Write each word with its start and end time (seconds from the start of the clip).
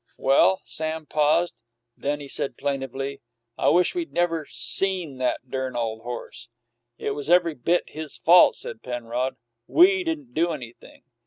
"Well" 0.17 0.63
Sam 0.65 1.05
paused; 1.05 1.61
then 1.95 2.21
he 2.21 2.27
said 2.27 2.57
plaintively, 2.57 3.21
"I 3.55 3.69
wish 3.69 3.93
we'd 3.93 4.11
never 4.11 4.47
seen 4.49 5.19
that 5.19 5.47
dern 5.51 5.75
ole 5.75 6.01
horse." 6.01 6.49
"It 6.97 7.11
was 7.11 7.29
every 7.29 7.53
bit 7.53 7.83
his 7.87 8.17
fault," 8.17 8.55
said 8.55 8.81
Penrod. 8.81 9.35
"We 9.67 10.03
didn't 10.03 10.33
do 10.33 10.53
anything. 10.53 11.03